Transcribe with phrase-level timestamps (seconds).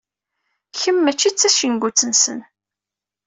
[0.79, 2.39] Kemm mačči d tacengut-nsen.